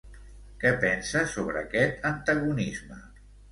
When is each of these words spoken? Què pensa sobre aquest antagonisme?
Què 0.63 0.71
pensa 0.83 1.21
sobre 1.35 1.63
aquest 1.67 2.09
antagonisme? 2.15 3.01